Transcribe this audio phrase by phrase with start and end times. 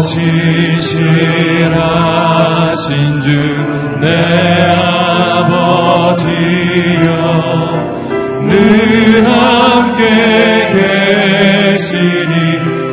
[0.00, 0.80] 오시시라신
[3.20, 4.06] 주 내
[5.36, 5.90] 아버지여.
[8.48, 10.02] 늘 함께
[11.76, 12.34] 계시니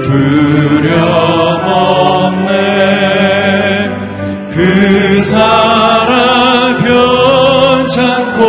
[0.04, 1.63] 두려움
[2.43, 2.49] 없네.
[4.54, 6.77] 그 사랑
[7.87, 8.41] 변찮고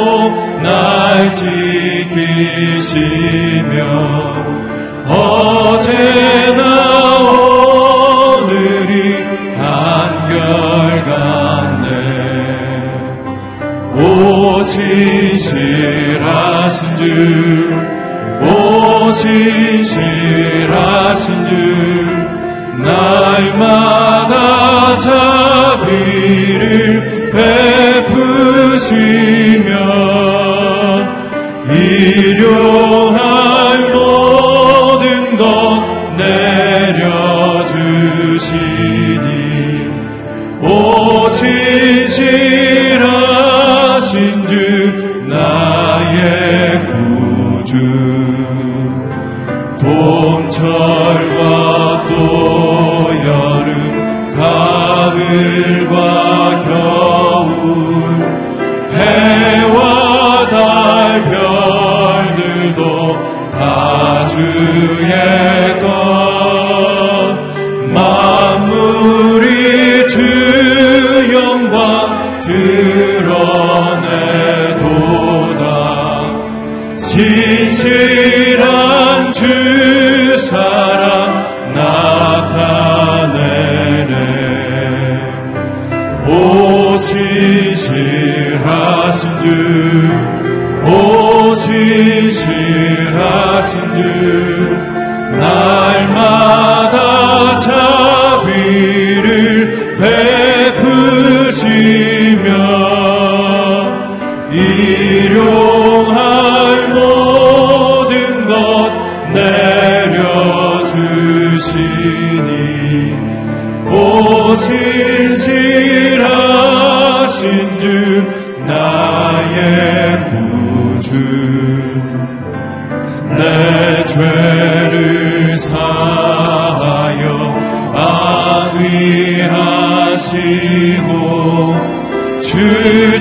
[0.63, 2.19] 날 지키시며
[15.39, 17.07] 오신실하신 주
[19.07, 19.87] 오신실하신
[21.47, 21.53] 주
[22.83, 23.88] 날마다
[46.87, 48.18] 구주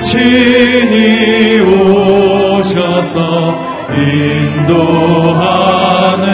[0.02, 3.58] 친히 오셔서
[3.96, 6.28] 인도하네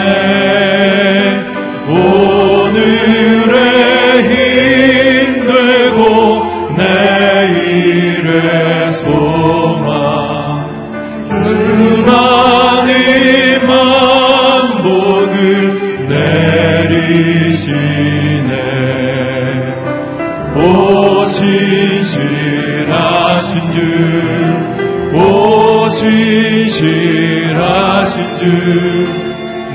[28.45, 29.09] 주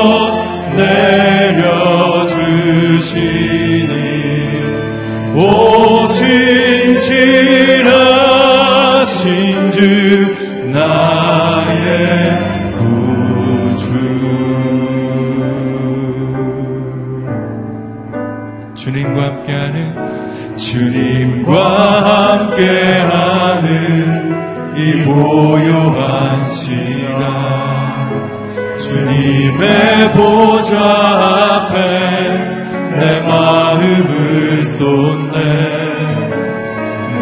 [0.77, 1.53] 내려주시니
[5.35, 6.23] 오신실하신
[9.73, 10.32] 주
[20.73, 23.69] 주님과 함께하는
[24.75, 27.21] 이 고요한 시간.
[28.81, 30.79] 주님의 보좌
[31.69, 31.77] 앞에
[32.89, 35.37] 내 마음을 쏟네.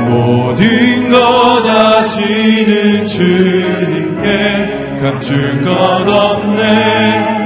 [0.06, 5.72] 모든 것 아시는 주님께 감출 것
[6.08, 7.40] 없네.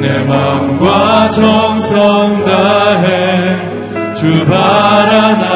[0.00, 3.75] 내 마음과 정성 다해
[4.16, 5.46] 주 바라나이다.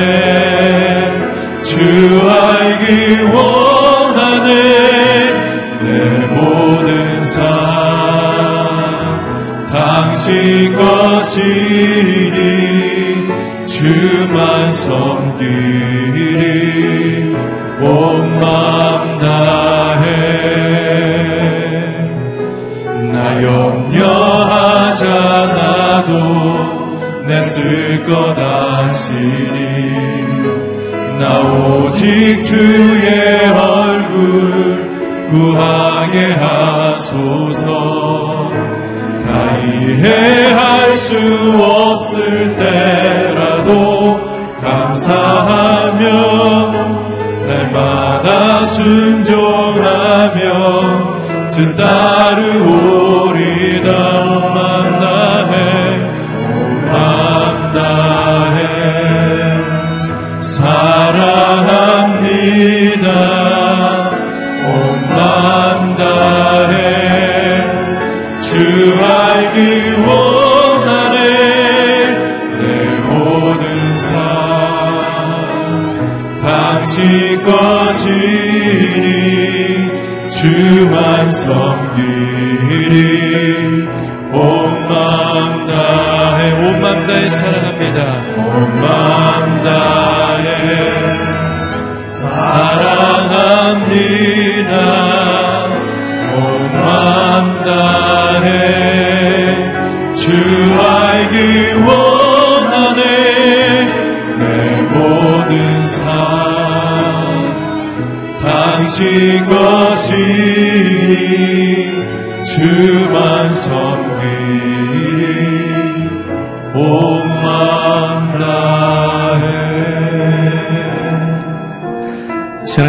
[1.62, 1.80] 주
[2.30, 4.52] 알기 원하네.
[5.80, 5.88] 내
[6.26, 7.38] 모든 삶
[9.72, 11.24] 당신 주만
[14.78, 16.18] 섬기리
[17.80, 20.08] 온 마음 다해
[23.12, 24.78] 나 염려하잖아도
[27.26, 29.58] 냈을 것 아시니
[31.18, 34.88] 나 오직 주의 얼굴
[35.28, 37.68] 구하게 하소서.
[39.26, 41.16] 다 이해할 수
[41.60, 44.17] 없을 때라도
[44.88, 46.02] 감사하며
[47.46, 50.40] 날마다 순종하며
[51.50, 53.08] 주 따르오리다
[54.58, 55.17] 주만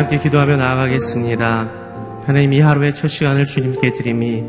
[0.10, 1.70] 함께 기도하며 나아가겠습니다.
[2.26, 4.44] 하나님 이 하루의 첫 시간을 주님께 드림이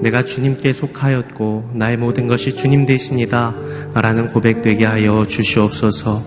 [0.00, 3.54] 내가 주님께 속하였고 나의 모든 것이 주님 되십니다.
[3.92, 6.22] 라는 고백되게 하여 주시옵소서.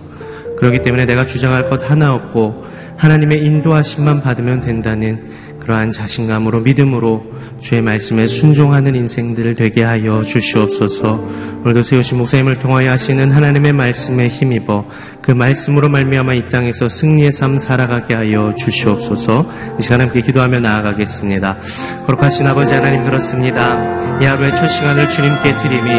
[0.56, 2.66] 그렇기 때문에 내가 주장할 것 하나 없고
[2.96, 5.24] 하나님의 인도하심만 받으면 된다는
[5.68, 7.22] 그러한 자신감으로 믿음으로
[7.60, 11.22] 주의 말씀에 순종하는 인생들을 되게 하여 주시옵소서.
[11.60, 14.86] 오늘도 세우신 목사님을 통하여 하시는 하나님의 말씀에 힘입어
[15.20, 19.46] 그 말씀으로 말미암아 이 땅에서 승리의 삶 살아가게 하여 주시옵소서.
[19.78, 21.58] 이 시간 함께 기도하며 나아가겠습니다.
[22.06, 24.18] 거룩하신 아버지 하나님 그렇습니다.
[24.22, 25.90] 이 하루의 첫 시간을 주님께 드림이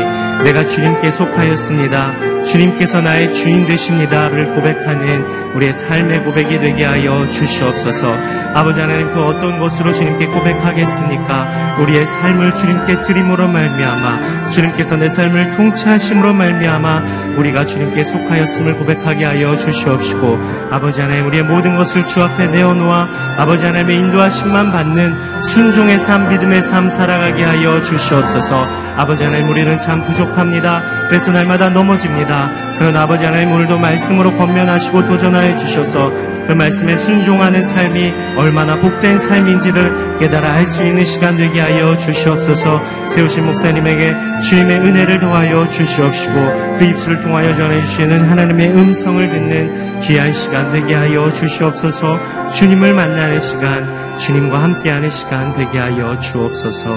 [0.45, 2.38] 내가 주님께 속하였습니다.
[2.49, 8.15] 주님께서 나의 주인 되십니다를 고백하는 우리의 삶의 고백이 되게 하여 주시옵소서.
[8.55, 11.77] 아버지 하나님 그 어떤 것으로 주님께 고백하겠습니까?
[11.79, 19.55] 우리의 삶을 주님께 드림으로 말미암아 주님께서 내 삶을 통치하심으로 말미암아 우리가 주님께 속하였음을 고백하게 하여
[19.55, 20.39] 주시옵시고
[20.71, 23.07] 아버지 하나님 우리의 모든 것을 주 앞에 내어놓아
[23.37, 28.65] 아버지 하나님의 인도하심만 받는 순종의 삶 믿음의 삶 살아가게 하여 주시옵소서
[28.97, 32.38] 아버지 하나님 우리는 참 부족합니다 그래서 날마다 넘어집니다
[32.77, 36.11] 그러나 아버지 하나님 오늘도 말씀으로 권면하시고 도전하여 주셔서
[36.47, 42.81] 그 말씀에 순종하는 삶이 얼마나 복된 삶인지를 깨달아 알 수 있는 시간 되게 하여 주시옵소서.
[43.07, 44.15] 세우신 목사님에게
[44.47, 46.33] 주님의 은혜를 더하여 주시옵시고
[46.79, 52.19] 그 입술을 통하여 전해주시는 하나님의 음성을 듣는 귀한 시간 되게 하여 주시옵소서.
[52.53, 56.89] 주님을 만나는 시간 주님과 함께하는 시간 되게 하여 주옵소서.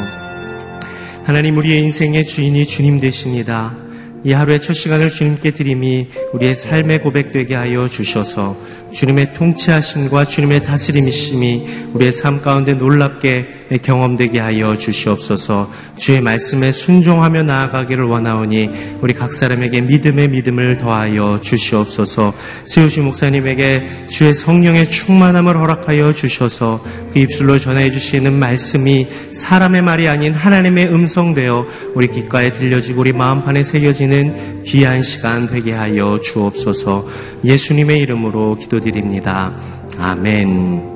[1.25, 3.82] 하나님 우리의 인생의 주인이 주님 되십니다.
[4.25, 8.57] 이 하루의 첫 시간을 주님께 드림이 우리의 삶의 고백되게 하여 주셔서
[8.93, 15.71] 주님의 통치하심과 주님의 다스림이심이 우리의 삶 가운데 놀랍게 경험되게 하여 주시옵소서.
[15.97, 22.35] 주의 말씀에 순종하며 나아가기를 원하오니 우리 각 사람에게 믿음의 믿음을 더하여 주시옵소서.
[22.67, 30.35] 세우신 목사님에게 주의 성령의 충만함을 허락하여 주셔서 그 입술로 전해 주시는 말씀이 사람의 말이 아닌
[30.35, 37.09] 하나님의 음성 되어 우리 귓가에 들려지고 우리 마음판에 새겨지는 귀한 시간 되게 하여 주옵소서.
[37.45, 39.57] 예수님의 이름으로 기도 드립니다.
[39.99, 40.93] 아멘.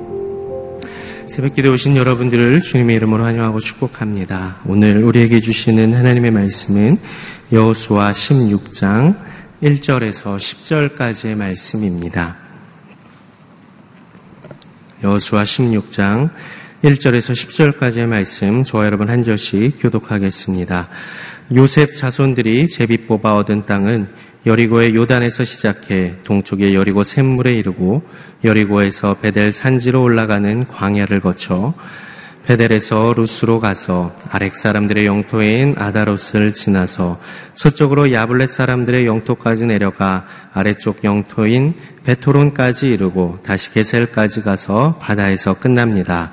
[1.27, 4.57] 새벽 기도 오신 여러분들을 주님의 이름으로 환영하고 축복합니다.
[4.65, 6.97] 오늘 우리에게 주시는 하나님의 말씀은
[7.51, 9.17] 여호수아 16장
[9.61, 12.37] 1절에서 10절까지의 말씀입니다.
[15.03, 16.29] 여호수아 16장
[16.83, 20.87] 1절에서 10절까지의 말씀 저와 여러분 한 절씩 교독하겠습니다.
[21.55, 24.07] 요셉 자손들이 제비 뽑아 얻은 땅은
[24.47, 28.01] 여리고의 요단에서 시작해 동쪽의 여리고 샘물에 이르고
[28.45, 31.73] 여리고에서 베델 산지로 올라가는 광야를 거쳐
[32.45, 37.19] 베델에서 루스로 가서 아렉 사람들의 영토인 아다롯을 지나서
[37.55, 41.73] 서쪽으로 야블렛 사람들의 영토까지 내려가 아래쪽 영토인
[42.05, 46.31] 베토론까지 이르고 다시 게셀까지 가서 바다에서 끝납니다.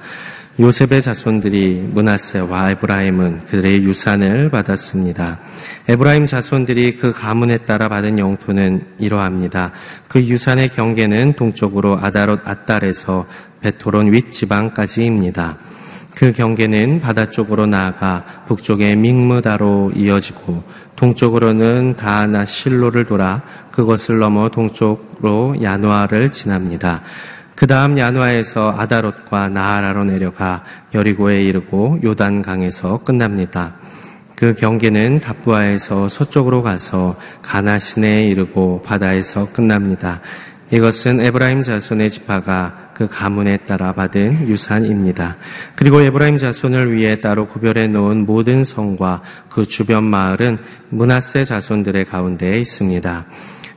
[0.60, 5.40] 요셉의 자손들이 문하세와 에브라임은 그들의 유산을 받았습니다.
[5.88, 9.72] 에브라임 자손들이 그 가문에 따라 받은 영토는 이러합니다.
[10.06, 13.26] 그 유산의 경계는 동쪽으로 아다롯 아달에서
[13.62, 15.58] 베토론 윗지방까지입니다.
[16.14, 20.62] 그 경계는 바다 쪽으로 나아가 북쪽의 믹무다로 이어지고
[20.94, 23.42] 동쪽으로는 다나 실로를 돌아
[23.72, 27.02] 그것을 넘어 동쪽으로 야누아를 지납니다.
[27.54, 33.74] 그 다음 야누아에서 아다롯과 나하라로 내려가 여리고에 이르고 요단강에서 끝납니다.
[34.36, 40.20] 그 경계는 답부아에서 서쪽으로 가서 가나 시내에 이르고 바다에서 끝납니다.
[40.70, 45.36] 이것은 에브라임 자손의 지파가 그 가문에 따라 받은 유산입니다.
[45.76, 50.58] 그리고 에브라임 자손을 위해 따로 구별해 놓은 모든 성과 그 주변 마을은
[50.90, 53.26] 므낫세 자손들의 가운데에 있습니다.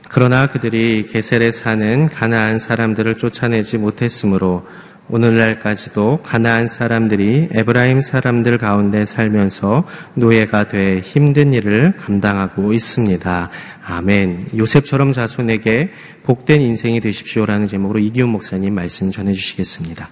[0.08, 4.66] 그러나 그들이 게셀에 사는 가나안 사람들을 쫓아내지 못했으므로
[5.10, 9.84] 오늘날까지도 가나안 사람들이 에브라임 사람들 가운데 살면서
[10.14, 13.50] 노예가 돼 힘든 일을 감당하고 있습니다.
[13.86, 14.48] 아멘.
[14.56, 15.92] 요셉처럼 자손에게
[16.24, 20.08] 복된 인생이 되십시오라는 제목으로 이기훈 목사님 말씀 전해 주시겠습니다.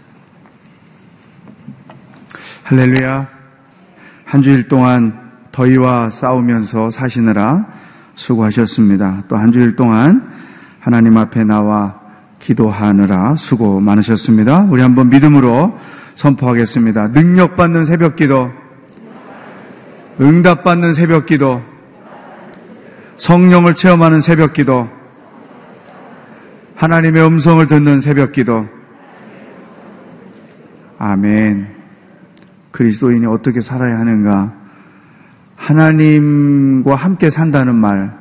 [2.65, 3.29] 할렐루야.
[4.25, 7.67] 한 주일 동안 더위와 싸우면서 사시느라
[8.17, 9.25] 수고하셨습니다.
[9.29, 10.29] 또 한 주일 동안
[10.81, 12.01] 하나님 앞에 나와
[12.39, 14.67] 기도하느라 수고 많으셨습니다.
[14.71, 15.79] 우리 한번 믿음으로
[16.15, 17.09] 선포하겠습니다.
[17.09, 18.51] 능력받는 새벽 기도,
[20.21, 21.63] 응답받는 새벽 기도,
[23.19, 24.89] 성령을 체험하는 새벽 기도,
[26.77, 28.67] 하나님의 음성을 듣는 새벽 기도.
[30.99, 31.69] 아멘.
[32.71, 34.66] 그리스도인이 어떻게 살아야 하는가?
[35.57, 38.17] 하나님과 함께 산다는 말,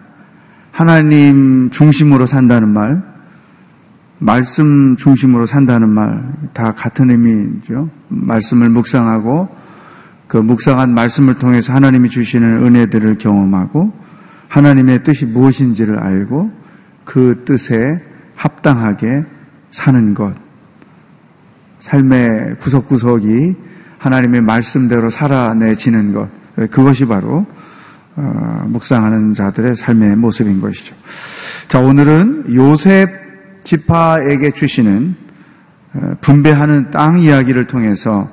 [0.72, 3.02] 하나님 중심으로 산다는 말,
[4.20, 7.90] 말씀 중심으로 산다는 말, 다 같은 의미죠.
[8.10, 9.50] 말씀을 묵상하고,
[10.28, 13.94] 그 묵상한 말씀을 통해서 하나님이 주시는 은혜들을 경험하고,
[14.48, 16.52] 하나님의 뜻이 무엇인지를 알고,
[17.04, 18.02] 그 뜻에
[18.36, 19.26] 합당하게
[19.72, 20.34] 사는 것.
[21.80, 23.56] 삶의 구석구석이
[23.98, 26.30] 하나님의 말씀대로 살아내지는 것.
[26.56, 27.46] 그것이 바로,
[28.16, 30.96] 어, 묵상하는 자들의 삶의 모습인 것이죠.
[31.68, 33.10] 자, 오늘은 요셉
[33.64, 35.16] 지파에게 주시는
[35.94, 38.30] 어, 분배하는 땅 이야기를 통해서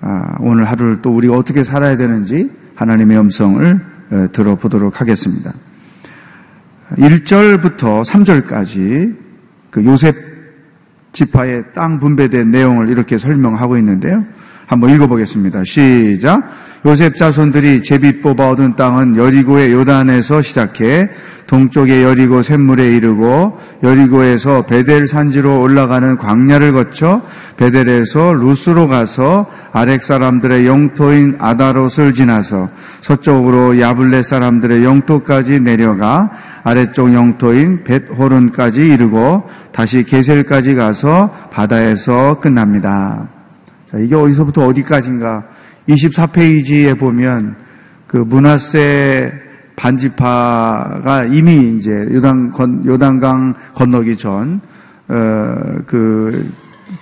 [0.00, 5.52] 아, 오늘 하루를 또 우리가 어떻게 살아야 되는지 하나님의 음성을 어, 들어보도록 하겠습니다.
[6.96, 9.16] 1절부터 3절까지
[9.70, 10.14] 그 요셉
[11.12, 14.24] 지파의 땅 분배된 내용을 이렇게 설명하고 있는데요.
[14.66, 15.64] 한번 읽어보겠습니다.
[15.64, 16.42] 시작.
[16.84, 21.08] 요셉 자손들이 제비 뽑아 얻은 땅은 여리고의 요단에서 시작해
[21.46, 27.22] 동쪽의 여리고 샘물에 이르고 여리고에서 베델 산지로 올라가는 광야를 거쳐
[27.56, 32.68] 베델에서 루스로 가서 아렉 사람들의 영토인 아다롯을 지나서
[33.00, 36.30] 서쪽으로 야블레 사람들의 영토까지 내려가
[36.64, 43.28] 아래쪽 영토인 벳호른까지 이르고 다시 게셀까지 가서 바다에서 끝납니다.
[43.86, 45.44] 자, 이게 어디서부터 어디까지인가?
[45.88, 47.56] 24페이지에 보면
[48.06, 54.60] 그 문하세 반지파가 이미 이제 요단 건, 요단강 건너기 전,
[55.08, 56.50] 어, 그,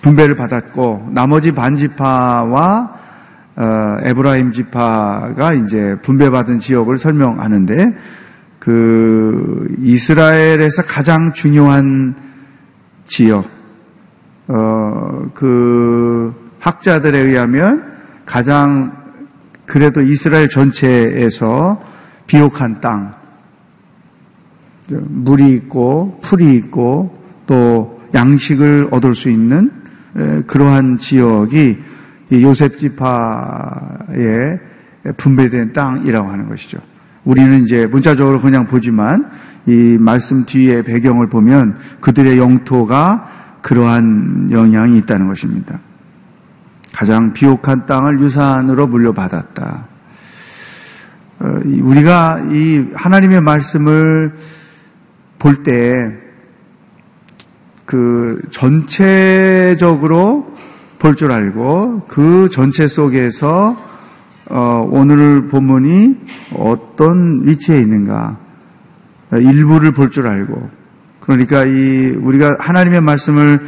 [0.03, 2.95] 분배를 받았고, 나머지 반지파와,
[3.57, 7.97] 어, 에브라임 지파가 이제 분배받은 지역을 설명하는데,
[8.59, 12.17] 그, 이스라엘에서 가장 중요한
[13.07, 13.49] 지역,
[14.49, 17.94] 어, 그, 학자들에 의하면
[18.25, 19.05] 가장
[19.67, 21.83] 그래도 이스라엘 전체에서
[22.27, 23.15] 비옥한 땅,
[24.89, 29.71] 물이 있고 풀이 있고 또 양식을 얻을 수 있는
[30.47, 31.79] 그러한 지역이
[32.33, 34.59] 요셉 지파에
[35.17, 36.79] 분배된 땅이라고 하는 것이죠.
[37.25, 39.31] 우리는 이제 문자적으로 그냥 보지만
[39.67, 43.29] 이 말씀 뒤에 배경을 보면 그들의 영토가
[43.63, 45.81] 그러한 영향이 있다는 것입니다.
[46.95, 49.87] 가장 비옥한 땅을 유산으로 물려받았다.
[51.41, 54.35] 어, 우리가 이 하나님의 말씀을
[55.39, 56.25] 볼 때
[57.87, 60.53] 그 전체적으로
[60.99, 63.77] 볼 줄 알고 그 전체 속에서
[64.49, 66.17] 어, 오늘 본문이
[66.55, 68.39] 어떤 위치에 있는가
[69.33, 70.71] 일부를 볼 줄 알고
[71.21, 73.61] 그러니까 이 우리가 하나님의 말씀을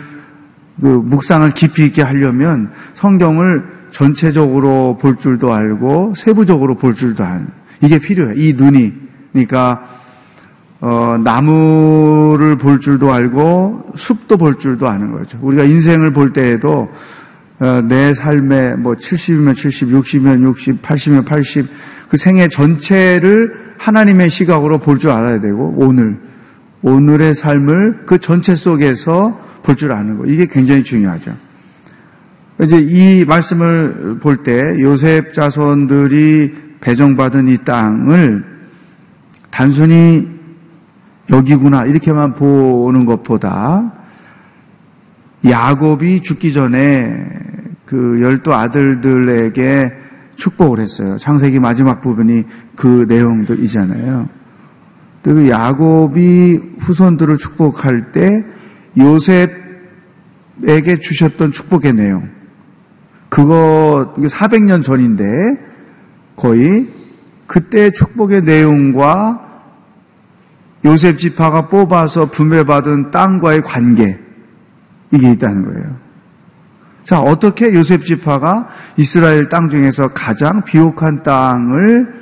[0.80, 7.46] 그 묵상을 깊이 있게 하려면 성경을 전체적으로 볼 줄도 알고 세부적으로 볼 줄도 알.
[7.82, 8.34] 이게 필요해.
[8.36, 8.92] 이 눈이.
[9.32, 9.86] 그러니까
[10.80, 15.38] 어, 나무를 볼 줄도 알고 숲도 볼 줄도 아는 거죠.
[15.40, 16.90] 우리가 인생을 볼 때에도
[17.58, 21.66] 어, 내 삶에 뭐 70이면 70, 60이면 60, 80이면 80,
[22.08, 26.18] 그 생애 전체를 하나님의 시각으로 볼 줄 알아야 되고 오늘
[26.82, 31.34] 오늘의 삶을 그 전체 속에서 볼 줄 아는 거 이게 굉장히 중요하죠.
[32.62, 38.44] 이제 이 말씀을 볼 때 요셉 자손들이 배정받은 이 땅을
[39.50, 40.28] 단순히
[41.28, 43.92] 여기구나 이렇게만 보는 것보다
[45.44, 47.26] 야곱이 죽기 전에
[47.84, 49.92] 그 열두 아들들에게
[50.36, 51.18] 축복을 했어요.
[51.18, 52.44] 창세기 마지막 부분이
[52.76, 54.28] 그 내용들이잖아요.
[55.22, 58.44] 그 야곱이 후손들을 축복할 때
[58.98, 62.30] 요셉에게 주셨던 축복의 내용.
[63.28, 65.24] 그거 400년 전인데
[66.36, 66.88] 거의
[67.46, 69.44] 그때 축복의 내용과
[70.84, 74.18] 요셉 지파가 뽑아서 분배받은 땅과의 관계
[75.10, 75.96] 이게 있다는 거예요.
[77.04, 82.14] 자, 어떻게 요셉 지파가 이스라엘 땅 중에서 가장 비옥한 땅을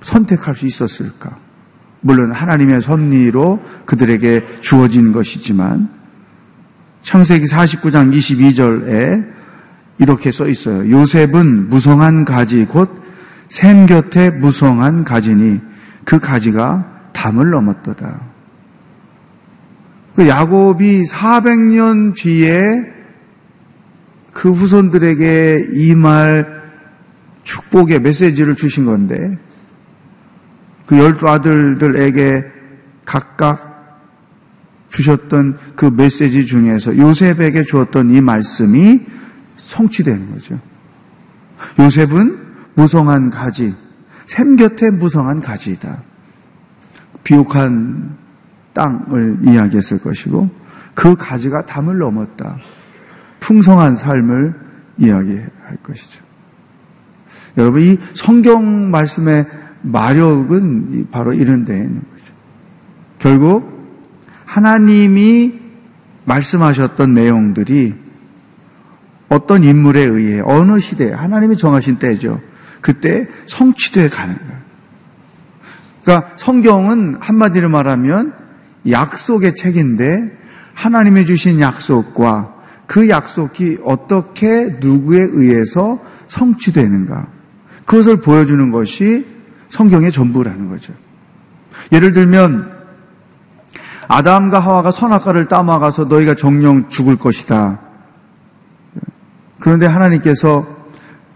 [0.00, 1.36] 선택할 수 있었을까?
[2.02, 5.88] 물론 하나님의 섭리로 그들에게 주어진 것이지만
[7.02, 9.32] 창세기 49장 22절에
[9.98, 10.90] 이렇게 써 있어요.
[10.90, 13.02] 요셉은 무성한 가지 곧
[13.52, 15.60] 샘 곁에 무성한 가지니
[16.04, 18.22] 그 가지가 담을 넘었도다.
[20.16, 22.82] 그 야곱이 400년 뒤에
[24.32, 26.62] 그 후손들에게 이 말
[27.44, 29.32] 축복의 메시지를 주신 건데
[30.92, 32.44] 그 열두 아들들에게
[33.06, 34.04] 각각
[34.90, 39.00] 주셨던 그 메시지 중에서 요셉에게 주었던 이 말씀이
[39.56, 40.58] 성취되는 거죠.
[41.78, 42.38] 요셉은
[42.74, 43.74] 무성한 가지,
[44.26, 46.02] 샘 곁에 무성한 가지이다.
[47.24, 48.14] 비옥한
[48.74, 50.50] 땅을 이야기했을 것이고
[50.92, 52.58] 그 가지가 담을 넘었다.
[53.40, 54.54] 풍성한 삶을
[54.98, 56.20] 이야기할 것이죠.
[57.56, 59.46] 여러분 이 성경 말씀의
[59.82, 62.32] 마력은 바로 이런 데에 있는 거죠.
[63.18, 63.72] 결국
[64.46, 65.60] 하나님이
[66.24, 67.94] 말씀하셨던 내용들이
[69.28, 72.40] 어떤 인물에 의해 어느 시대에 하나님이 정하신 때죠.
[72.80, 74.62] 그때 성취돼 가는 거예요.
[76.02, 78.34] 그러니까 성경은 한마디로 말하면
[78.90, 80.36] 약속의 책인데
[80.74, 82.54] 하나님이 주신 약속과
[82.86, 87.28] 그 약속이 어떻게 누구에 의해서 성취되는가
[87.86, 89.31] 그것을 보여주는 것이
[89.72, 90.92] 성경의 전부라는 거죠.
[91.92, 92.70] 예를 들면
[94.06, 97.80] 아담과 하와가 선악과를 따먹어서 너희가 정령 죽을 것이다.
[99.60, 100.66] 그런데 하나님께서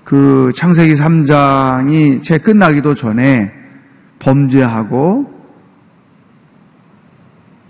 [0.04, 3.52] 그 창세기 3장이 채 끝나기도 전에
[4.18, 5.34] 범죄하고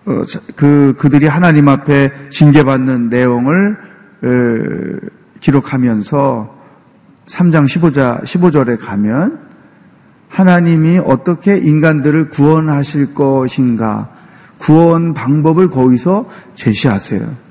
[0.07, 0.23] 어,
[0.57, 3.77] 그 그들이 하나님 앞에 징계받는 내용을
[5.39, 6.57] 기록하면서
[7.27, 9.46] 3장 15자 15절에 가면
[10.29, 14.11] 하나님이 어떻게 인간들을 구원하실 것인가
[14.59, 17.47] 구원 방법을 거기서 제시하세요.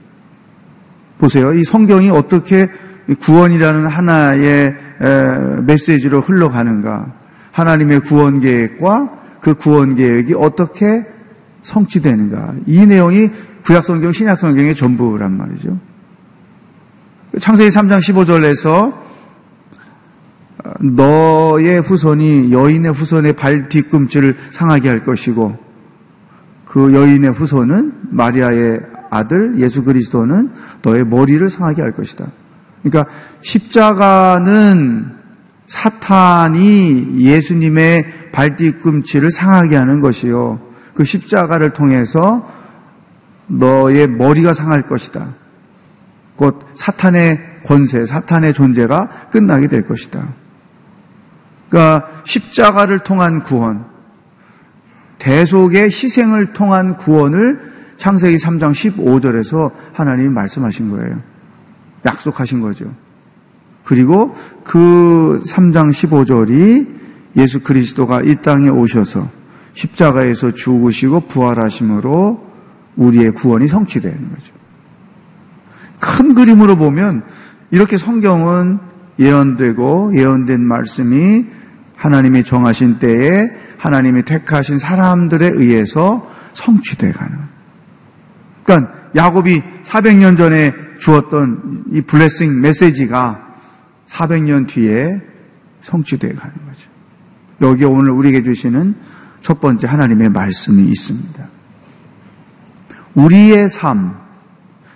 [1.17, 1.53] 보세요.
[1.53, 2.69] 이 성경이 어떻게
[3.21, 4.75] 구원이라는 하나의
[5.63, 7.13] 메시지로 흘러가는가.
[7.51, 9.09] 하나님의 구원 계획과
[9.39, 11.05] 그 구원 계획이 어떻게
[11.63, 12.55] 성취되는가.
[12.65, 13.29] 이 내용이
[13.63, 15.77] 구약 성경, 신약 성경의 전부란 말이죠.
[17.39, 19.04] 창세기 3장 15절에서
[20.79, 25.57] 너의 후손이 여인의 후손의 발 뒤꿈치를 상하게 할 것이고
[26.65, 30.51] 그 여인의 후손은 마리아의 아들 예수 그리스도는
[30.81, 32.25] 너의 머리를 상하게 할 것이다.
[32.83, 35.15] 그러니까 십자가는
[35.67, 40.59] 사탄이 예수님의 발 뒤꿈치를 상하게 하는 것이요.
[40.93, 42.49] 그 십자가를 통해서
[43.47, 45.29] 너의 머리가 상할 것이다.
[46.35, 50.27] 곧 사탄의 권세, 사탄의 존재가 끝나게 될 것이다.
[51.75, 53.83] 그러니까 십자가를 통한 구원,
[55.17, 57.59] 대속의 희생을 통한 구원을
[57.97, 61.19] 창세기 3장 15절에서 하나님이 말씀하신 거예요.
[62.05, 62.85] 약속하신 거죠.
[63.83, 66.87] 그리고 그 3장 15절이
[67.35, 69.29] 예수 그리스도가 이 땅에 오셔서
[69.73, 72.41] 십자가에서 죽으시고 부활하심으로
[72.95, 74.53] 우리의 구원이 성취되는 거죠.
[75.99, 77.23] 큰 그림으로 보면
[77.71, 78.79] 이렇게 성경은
[79.19, 81.54] 예언되고 예언된 말씀이
[81.95, 87.37] 하나님이 정하신 때에 하나님이 택하신 사람들에 의해서 성취돼 가는.
[88.63, 93.45] 그러니까 야곱이 400년 전에 주었던 이 블레싱 메시지가
[94.07, 95.21] 400년 뒤에
[95.81, 96.89] 성취돼 가는 거죠.
[97.61, 98.95] 여기 오늘 우리에게 주시는
[99.41, 101.47] 첫 번째 하나님의 말씀이 있습니다.
[103.13, 104.15] 우리의 삶,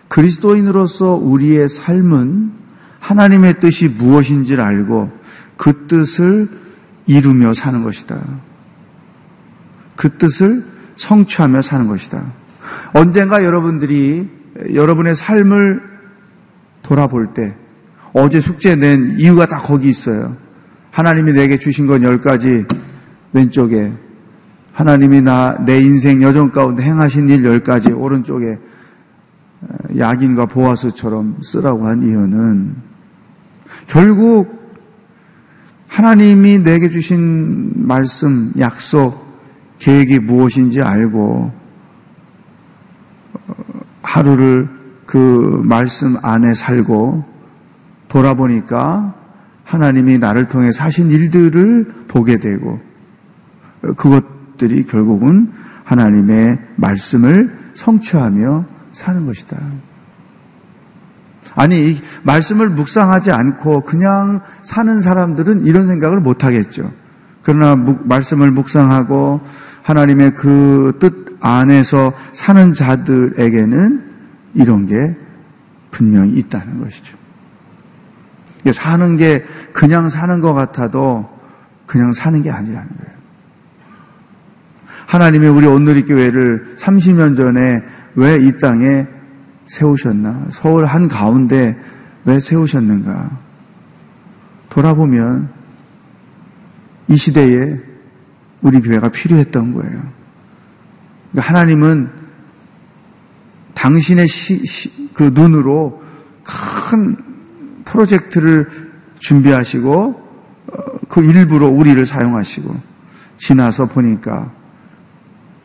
[0.08, 2.52] 그리스도인으로서 우리의 삶은
[3.00, 5.12] 하나님의 뜻이 무엇인지를 알고
[5.56, 6.50] 그 뜻을
[7.10, 8.19] 이루며 사는 것이다.
[9.95, 10.63] 그 뜻을
[10.95, 12.24] 성취하며 사는 것이다.
[12.93, 14.30] 언젠가 여러분들이
[14.76, 15.82] 여러분의 삶을
[16.84, 17.56] 돌아볼 때
[18.13, 20.38] 어제 숙제 낸 이유가 다 거기 있어요.
[20.91, 22.65] 하나님이 내게 주신 건 열 가지
[23.34, 23.91] 왼쪽에
[24.74, 28.60] 하나님이 나 내 인생 여정 가운데 행하신 일 열 가지 오른쪽에
[29.62, 32.76] 어, 야긴과 보아스처럼 쓰라고 한 이유는
[33.88, 34.59] 결국
[35.89, 39.28] 하나님이 내게 주신 말씀, 약속,
[39.80, 41.52] 계획이 무엇인지 알고
[43.34, 43.54] 어,
[44.04, 44.69] 하루를
[45.06, 47.25] 그 말씀 안에 살고
[48.08, 49.15] 돌아보니까
[49.63, 52.80] 하나님이 나를 통해 사신 일들을 보게 되고
[53.82, 55.52] 그것들이 결국은
[55.84, 59.58] 하나님의 말씀을 성취하며 사는 것이다.
[61.56, 66.92] 아니, 말씀을 묵상하지 않고 그냥 사는 사람들은 이런 생각을 못 하겠죠.
[67.42, 69.42] 그러나 말씀을 묵상하고
[69.82, 74.04] 하나님의 그 뜻 안에서 사는 자들에게는
[74.54, 75.16] 이런 게
[75.92, 77.18] 분명히 있다는 것이죠.
[78.74, 81.30] 사는 게 그냥 사는 것 같아도
[81.86, 83.20] 그냥 사는 게 아니라는 거예요.
[85.08, 87.82] 하나님이 우리 온누리 교회를 30년 전에
[88.16, 89.08] 왜 이 땅에
[89.70, 90.48] 세우셨나?
[90.50, 91.78] 서울 한 가운데
[92.26, 93.38] 왜 세우셨는가?
[94.70, 95.50] 돌아보면
[97.08, 97.80] 이 시대에
[98.62, 100.02] 우리 교회가 필요했던 거예요.
[101.32, 102.10] 그러니까 하나님은
[103.76, 106.04] 당신의 시, 시, 그 눈으로
[106.44, 107.16] 큰
[107.86, 108.70] 프로젝트를
[109.20, 110.30] 준비하시고
[110.68, 110.74] 어,
[111.08, 112.76] 그 일부로 우리를 사용하시고
[113.38, 114.52] 지나서 보니까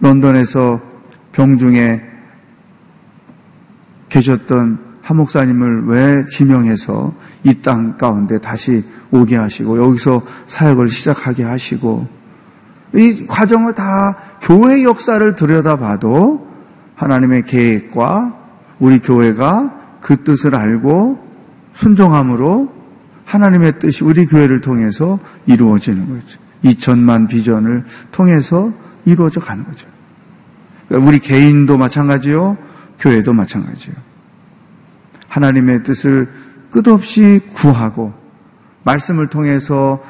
[0.00, 0.80] 런던에서
[1.32, 2.13] 병중에
[4.14, 12.06] 계셨던 한 목사님을 왜 지명해서 이 땅 가운데 다시 오게 하시고 여기서 사역을 시작하게 하시고
[12.94, 16.46] 이 과정을 다 교회 역사를 들여다봐도
[16.94, 18.34] 하나님의 계획과
[18.78, 21.18] 우리 교회가 그 뜻을 알고
[21.74, 22.72] 순종함으로
[23.24, 26.38] 하나님의 뜻이 우리 교회를 통해서 이루어지는 거죠.
[26.64, 28.72] 2천만 비전을 통해서
[29.04, 29.88] 이루어져 가는 거죠.
[30.88, 32.56] 그러니까 우리 개인도 마찬가지요,
[32.98, 33.94] 교회도 마찬가지요.
[35.28, 36.28] 하나님의 뜻을
[36.70, 38.12] 끝없이 구하고
[38.84, 40.02] 말씀을 통해서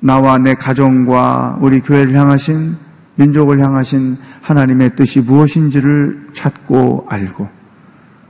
[0.00, 2.76] 나와 내 가정과 우리 교회를 향하신
[3.16, 7.48] 민족을 향하신 하나님의 뜻이 무엇인지를 찾고 알고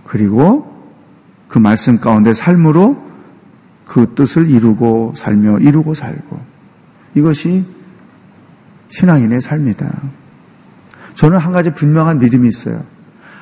[0.04, 0.70] 그리고
[1.48, 3.10] 그 말씀 가운데 삶으로
[3.84, 6.40] 그 뜻을 이루고 살며 이루고 살고
[7.14, 7.64] 이것이
[8.88, 10.02] 신앙인의 삶이다.
[11.14, 12.82] 저는 한 가지 분명한 믿음이 있어요.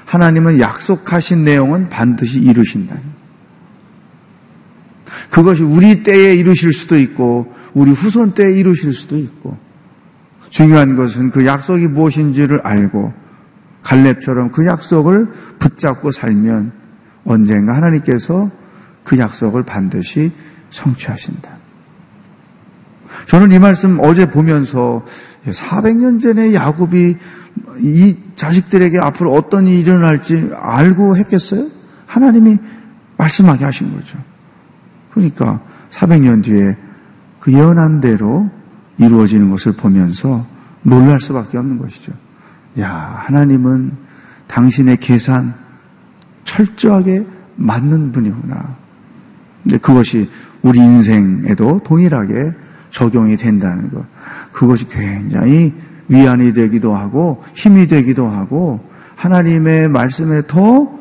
[0.09, 2.97] 하나님은 약속하신 내용은 반드시 이루신다.
[5.29, 9.59] 그것이 우리 때에 이루실 수도 있고 우리 후손 때에 이루실 수도 있고
[10.49, 13.13] 중요한 것은 그 약속이 무엇인지를 알고
[13.83, 16.73] 갈렙처럼 그 약속을 붙잡고 살면
[17.27, 18.51] 언젠가 하나님께서
[19.05, 20.33] 그 약속을 반드시
[20.71, 21.51] 성취하신다.
[23.27, 25.05] 저는 이 말씀 어제 보면서
[25.47, 27.17] 400년 전에 야곱이
[27.81, 31.69] 이 자식들에게 앞으로 어떤 일이 일어날지 알고 했겠어요?
[32.07, 32.59] 하나님이
[33.17, 34.19] 말씀하게 하신 거죠.
[35.11, 35.61] 그러니까
[35.91, 36.77] 400년 뒤에
[37.41, 38.51] 그 예언한 대로
[38.99, 40.47] 이루어지는 것을 보면서
[40.83, 42.13] 놀랄 수밖에 없는 것이죠.
[42.81, 43.93] 야, 하나님은
[44.47, 45.55] 당신의 계산
[46.45, 48.77] 철저하게 맞는 분이구나.
[49.63, 50.31] 근데 그것이
[50.63, 52.53] 우리 인생에도 동일하게
[52.91, 54.05] 적용이 된다는 것.
[54.53, 55.75] 그것이 굉장히
[56.09, 58.81] 위안이 되기도 하고 힘이 되기도 하고
[59.17, 60.99] 하나님의 말씀에 더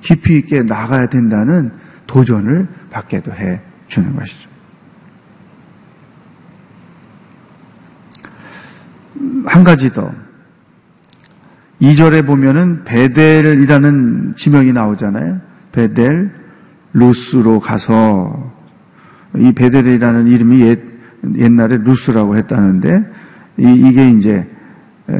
[0.00, 1.72] 깊이 있게 나가야 된다는
[2.06, 4.48] 도전을 받게도 해 주는 것이죠.
[9.46, 10.12] 한 가지 더.
[11.80, 15.40] 2절에 보면은 베델이라는 지명이 나오잖아요.
[15.72, 16.30] 베델,
[16.92, 18.52] 루스로 가서
[19.36, 20.80] 이 베델이라는 이름이 옛,
[21.38, 23.04] 옛날에 루스라고 했다는데
[23.58, 24.46] 이, 게 이제
[25.08, 25.14] 에,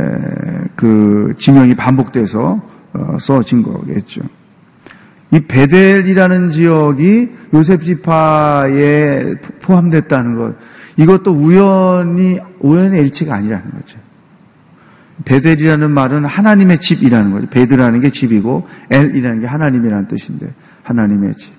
[0.76, 4.22] 그 지명이 반복돼서 어, 써진 거겠죠.
[5.32, 10.54] 이 베델이라는 지역이 요셉 지파에 포함됐다는 것
[10.98, 13.98] 이것도 우연히 우연의 일치가 아니라는 거죠.
[15.24, 17.46] 베델이라는 말은 하나님의 집이라는 거죠.
[17.48, 21.54] 베드라는 게 집이고 엘이라는 게 하나님이라는 뜻인데 하나님의 집.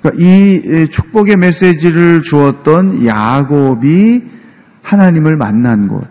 [0.00, 4.22] 그러니까 이 축복의 메시지를 주었던 야곱이
[4.88, 6.08] 하나님을 만난 곳.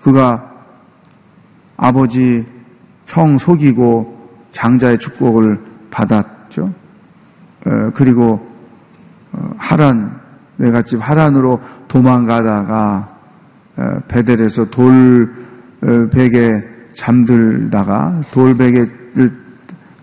[0.00, 0.50] 그가
[1.76, 2.44] 아버지
[3.06, 5.60] 형 속이고 장자의 축복을
[5.92, 6.74] 받았죠.
[7.94, 8.50] 그리고
[9.32, 10.20] 어, 하란
[10.58, 13.08] 외갓집 하란으로 도망가다가
[13.76, 16.52] 어, 베델에서 돌베개
[16.94, 19.32] 잠들다가 돌베개를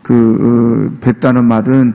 [0.02, 1.94] 그 어, 뱉다는 말은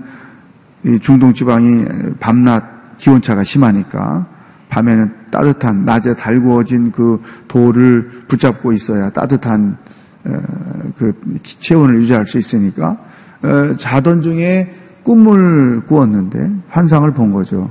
[1.00, 1.86] 중동 지방이
[2.20, 4.33] 밤낮 기온차가 심하니까
[4.74, 9.76] 밤에는 따뜻한 낮에 달구어진 그 돌을 붙잡고 있어야 따뜻한
[10.24, 10.30] 어,
[10.98, 12.98] 그 체온을 유지할 수 있으니까
[13.42, 17.70] 어, 자던 중에 꿈을 꾸었는데 환상을 본 거죠.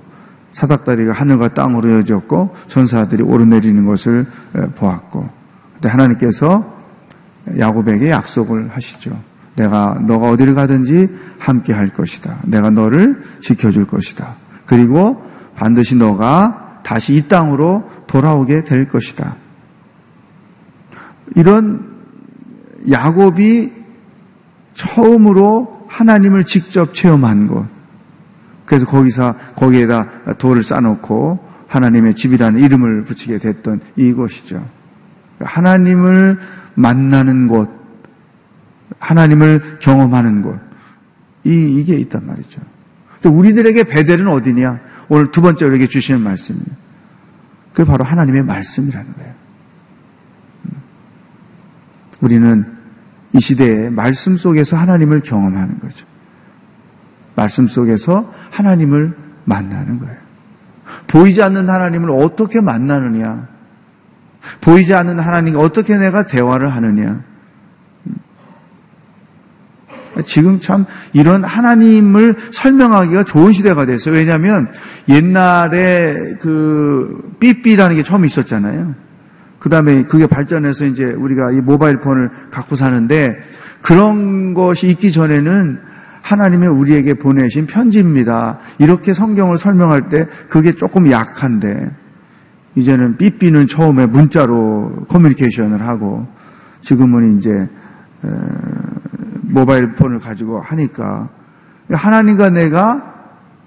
[0.53, 4.27] 사닥다리가 하늘과 땅으로 이어졌고 전사들이 오르내리는 것을
[4.75, 5.27] 보았고
[5.73, 6.77] 그때 하나님께서
[7.57, 9.19] 야곱에게 약속을 하시죠.
[9.55, 12.37] 내가 너가 어디를 가든지 함께 할 것이다.
[12.43, 14.35] 내가 너를 지켜줄 것이다.
[14.67, 15.23] 그리고
[15.55, 19.35] 반드시 너가 다시 이 땅으로 돌아오게 될 것이다.
[21.35, 21.93] 이런
[22.89, 23.71] 야곱이
[24.75, 27.65] 처음으로 하나님을 직접 체험한 것.
[28.65, 34.63] 그래서 거기서 거기에다 돌을 쌓아놓고 하나님의 집이라는 이름을 붙이게 됐던 이곳이죠.
[35.39, 36.39] 하나님을
[36.75, 37.69] 만나는 곳,
[38.99, 40.59] 하나님을 경험하는 곳,
[41.43, 42.61] 이, 이게 있단 말이죠.
[43.25, 44.79] 우리들에게 베델은 어디냐?
[45.09, 46.65] 오늘 두 번째 우리에게 주시는 말씀이에요.
[47.73, 49.33] 그게 바로 하나님의 말씀이라는 거예요.
[50.65, 50.71] 음.
[52.21, 52.65] 우리는
[53.33, 56.05] 이 시대에 말씀 속에서 하나님을 경험하는 거죠.
[57.35, 60.17] 말씀 속에서 하나님을 만나는 거예요.
[61.07, 63.47] 보이지 않는 하나님을 어떻게 만나느냐?
[64.61, 67.23] 보이지 않는 하나님과 어떻게 내가 대화를 하느냐?
[70.25, 74.15] 지금 참 이런 하나님을 설명하기가 좋은 시대가 됐어요.
[74.15, 74.67] 왜냐하면
[75.09, 78.95] 옛날에 그 삐삐라는 게 처음 있었잖아요.
[79.59, 83.37] 그 다음에 그게 발전해서 이제 우리가 이 모바일 폰을 갖고 사는데
[83.81, 85.79] 그런 것이 있기 전에는
[86.21, 88.59] 하나님의 우리에게 보내신 편지입니다.
[88.79, 91.91] 이렇게 성경을 설명할 때 그게 조금 약한데
[92.75, 96.27] 이제는 삐삐는 처음에 문자로 커뮤니케이션을 하고
[96.81, 97.69] 지금은 이제
[99.53, 101.29] 모바일 폰을 가지고 하니까
[101.91, 103.13] 하나님과 내가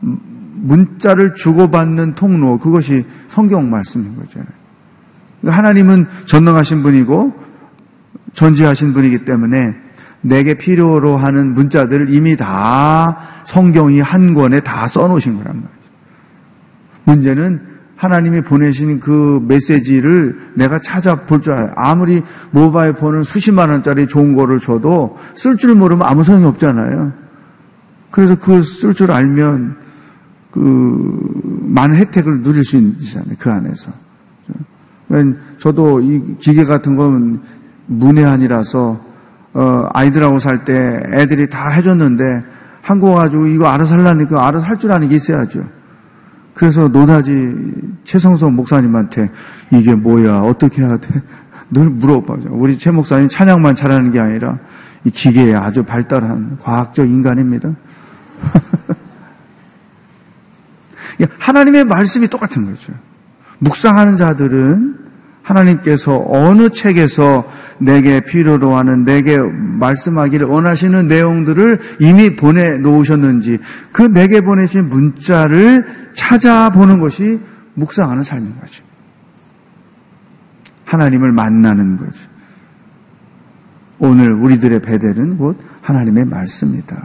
[0.00, 4.50] 문자를 주고받는 통로 그것이 성경 말씀인 거잖아요.
[5.46, 7.32] 하나님은 전능하신 분이고
[8.34, 9.76] 전지하신 분이기 때문에
[10.22, 15.70] 내게 필요로 하는 문자들을 이미 다 성경이 한 권에 다 써놓으신 거란 말이죠.
[17.04, 21.72] 문제는 하나님이 보내신 그 메시지를 내가 찾아볼 줄 알아요.
[21.76, 27.12] 아무리 모바일 폰을 수십만 원짜리 좋은 거를 줘도 쓸 줄 모르면 아무 소용이 없잖아요.
[28.10, 29.76] 그래서 그걸 쓸줄 알면
[30.50, 31.30] 그
[31.64, 33.34] 많은 혜택을 누릴 수 있잖아요.
[33.38, 33.90] 그 안에서.
[35.58, 37.40] 저도 이 기계 같은 건
[37.86, 39.06] 문외한이라서
[39.54, 42.44] 어, 아이들하고 살 때 애들이 다 해줬는데
[42.82, 45.64] 한국 와가지고 이거 알아서 하려니까 알아서 할 줄 아는 게 있어야죠.
[46.56, 47.54] 그래서 노다지
[48.04, 49.30] 최성성 목사님한테
[49.72, 51.22] 이게 뭐야 어떻게 해야 돼?
[51.70, 52.52] 늘 물어봐요.
[52.52, 54.58] 우리 최 목사님 찬양만 잘하는 게 아니라
[55.04, 57.74] 이 기계에 아주 발달한 과학적 인간입니다.
[61.38, 62.94] 하나님의 말씀이 똑같은 거죠.
[63.58, 64.98] 묵상하는 자들은
[65.46, 73.58] 하나님께서 어느 책에서 내게 필요로 하는 내게 말씀하기를 원하시는 내용들을 이미 보내 놓으셨는지
[73.92, 77.40] 그 내게 보내신 문자를 찾아보는 것이
[77.74, 78.82] 묵상하는 삶인 거죠.
[80.84, 82.18] 하나님을 만나는 거죠.
[83.98, 86.96] 오늘 우리들의 배델은 곧 하나님의 말씀이다.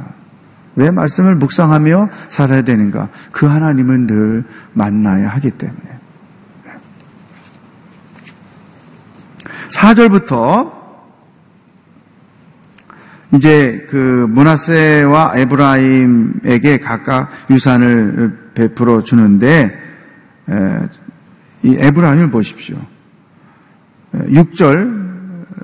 [0.78, 3.10] 왜 말씀을 묵상하며 살아야 되는가?
[3.32, 6.01] 그 하나님은 늘 만나야 하기 때문에.
[9.74, 10.72] 4절부터
[13.34, 19.80] 이제 그 문하세와 에브라임에게 각각 유산을 베풀어 주는데
[21.64, 22.78] 이 에브라임을 보십시오.
[24.14, 25.01] 6절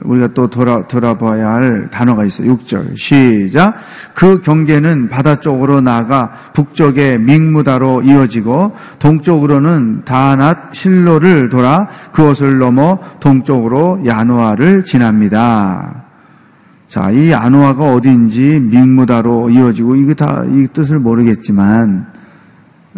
[0.02, 2.56] 우리가 또 돌아, 돌아봐야 할 단어가 있어요.
[2.58, 2.98] 6절.
[2.98, 3.76] 시작.
[4.14, 14.04] 그 경계는 바다 쪽으로 나가 북쪽에 믹무다로 이어지고 동쪽으로는 다낫 실로를 돌아 그것을 넘어 동쪽으로
[14.06, 16.04] 야노아를 지납니다.
[16.88, 22.08] 자, 이 야노아가 어딘지 믹무다로 이어지고 이게 다 이 뜻을 모르겠지만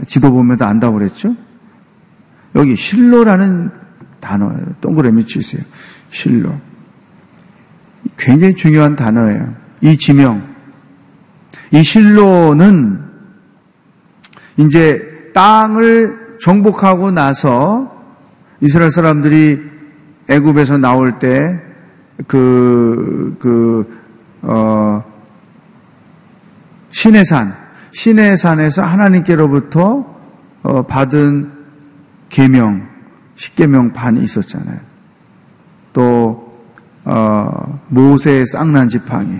[0.06, 1.36] 지도 보면 안다고 그랬죠?
[2.56, 3.72] 여기 실로라는
[4.20, 5.62] 단어 동그라미 치세요.
[6.10, 6.54] 실로.
[8.20, 9.56] 굉장히 중요한 단어예요.
[9.82, 10.44] 이 지명.
[11.72, 13.02] 이 실로는
[14.58, 17.98] 이제 땅을 정복하고 나서
[18.62, 19.62] 이스라엘 사람들이
[20.28, 21.62] 애굽에서 나올 때
[22.28, 24.00] 그, 그,
[24.42, 25.04] 어,
[26.92, 27.56] 신의 산,
[27.94, 30.18] 신의 산에서 하나님께로부터
[30.62, 31.54] 어, 받은
[32.28, 32.86] 계명,
[33.38, 34.80] 십계명 반이 있었잖아요.
[35.94, 36.49] 또
[37.10, 39.40] 어, 모세의 쌍난 지팡이.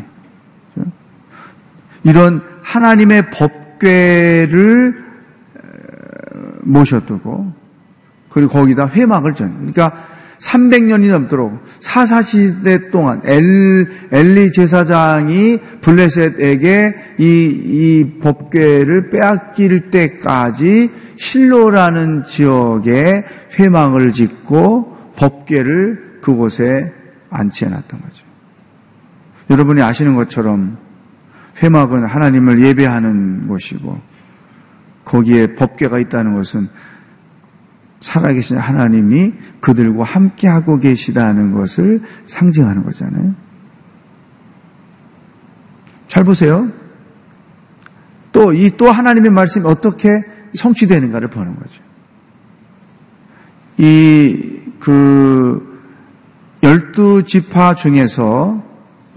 [2.04, 5.04] 이런 하나님의 법궤를
[6.62, 7.54] 모셔두고
[8.30, 9.54] 그리고 거기다 회막을 전.
[9.58, 9.92] 그러니까
[10.40, 23.26] 300년이 넘도록 사사시대 동안 엘, 엘리 제사장이 블레셋에게 이, 이 법궤를 빼앗길 때까지 실로라는 지역에
[23.60, 26.94] 회막을 짓고 법궤를 그곳에
[27.30, 28.26] 안치해 놨던 거죠.
[29.50, 30.78] 여러분이 아시는 것처럼
[31.62, 34.00] 회막은 하나님을 예배하는 곳이고
[35.06, 36.70] 거기에 법궤가 있다는 것은
[38.00, 43.34] 살아계신 하나님이 그들과 함께하고 계시다는 것을 상징하는 거잖아요.
[46.08, 46.70] 잘 보세요.
[48.32, 51.82] 또, 이 또 하나님의 말씀이 어떻게 성취되는가를 보는 거죠.
[53.78, 55.69] 이, 그,
[56.62, 58.64] 열두 지파 중에서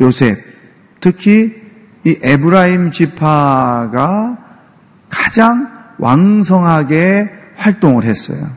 [0.01, 0.39] 요셉,
[1.01, 1.61] 특히
[2.05, 4.39] 이 에브라임 지파가
[5.09, 8.51] 가장 왕성하게 활동을 했어요.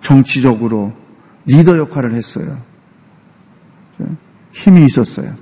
[0.00, 0.92] 정치적으로
[1.44, 2.58] 리더 역할을 했어요.
[4.52, 5.34] 힘이 있었어요.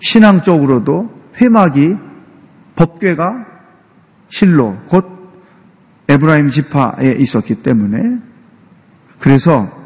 [0.00, 1.96] 신앙적으로도 회막이
[2.76, 3.46] 법궤가
[4.28, 5.06] 실로 곧
[6.08, 8.18] 에브라임 지파에 있었기 때문에
[9.18, 9.83] 그래서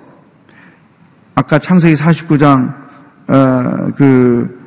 [1.38, 2.74] 아까 창세기 49장
[3.28, 4.58] 어, 그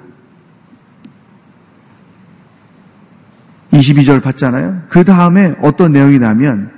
[3.74, 4.84] 22절 봤잖아요.
[4.88, 6.72] 그 다음에 어떤 내용이 나면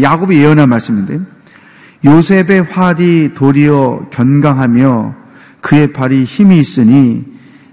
[0.00, 1.18] 야곱이 예언한 말씀인데
[2.04, 5.16] 요셉의 활이 도리어 견강하며
[5.60, 7.24] 그의 발이 힘이 있으니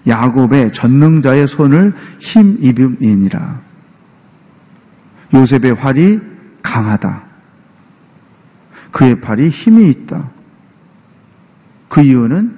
[0.07, 3.61] 야곱의 전능자의 손을 힘입음이니라.
[5.35, 6.19] 요셉의 활이
[6.63, 7.21] 강하다.
[8.91, 10.32] 그의 팔이 힘이 있다.
[11.93, 12.55] 그 이유는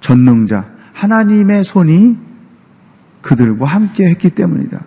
[0.00, 2.16] 전능자, 하나님의 손이
[3.20, 4.80] 그들과 함께 했기 때문이다.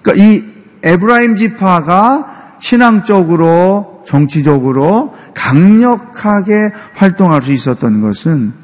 [0.00, 0.42] 그러니까 이
[0.82, 8.54] 에브라임 지파가 신앙적으로 정치적으로 강력하게 활동할 수 있었던 것은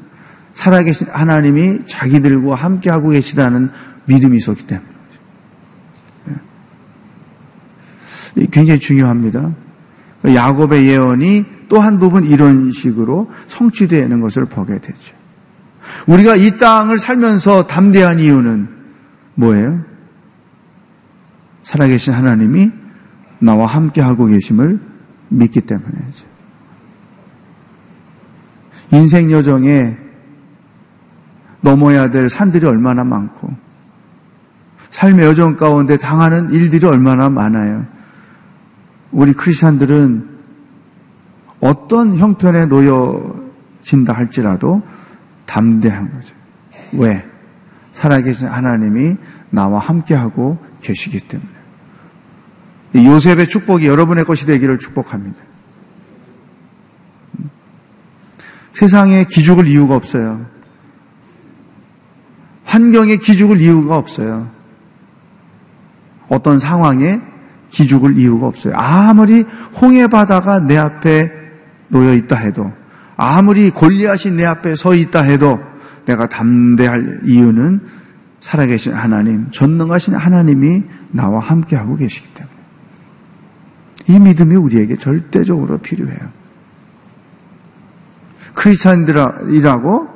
[0.55, 3.69] 살아계신 하나님이 자기들과 함께 하고 계시다는
[4.05, 4.87] 믿음이 있었기 때문에
[8.49, 9.51] 굉장히 중요합니다.
[10.25, 15.15] 야곱의 예언이 또한 부분 이런 식으로 성취되는 것을 보게 되죠.
[16.07, 18.69] 우리가 이 땅을 살면서 담대한 이유는
[19.35, 19.81] 뭐예요?
[21.63, 22.71] 살아계신 하나님이
[23.39, 24.79] 나와 함께 하고 계심을
[25.29, 26.25] 믿기 때문이죠.
[28.91, 29.97] 인생 여정에
[31.61, 33.49] 넘어야 될 산들이 얼마나 많고,
[34.91, 37.85] 삶의 여정 가운데 당하는 일들이 얼마나 많아요.
[39.11, 40.36] 우리 크리스찬들은
[41.59, 44.81] 어떤 형편에 놓여진다 할지라도
[45.45, 46.35] 담대한 거죠.
[46.93, 47.25] 왜?
[47.93, 49.17] 살아계신 하나님이
[49.49, 51.49] 나와 함께하고 계시기 때문에.
[52.95, 55.37] 요셉의 축복이 여러분의 것이 되기를 축복합니다.
[58.73, 60.45] 세상에 기죽을 이유가 없어요.
[62.63, 64.47] 환경에 기죽을 이유가 없어요.
[66.29, 67.21] 어떤 상황에
[67.69, 68.73] 기죽을 이유가 없어요.
[68.75, 69.45] 아무리
[69.81, 71.46] 홍해 바다가 내 앞에
[71.89, 72.71] 놓여 있다 해도,
[73.15, 75.59] 아무리 골리앗이 내 앞에 서 있다 해도,
[76.05, 77.81] 내가 담대할 이유는
[78.39, 82.55] 살아계신 하나님, 전능하신 하나님이 나와 함께하고 계시기 때문에.
[84.09, 86.19] 이 믿음이 우리에게 절대적으로 필요해요.
[88.53, 90.07] 크리스찬들이라고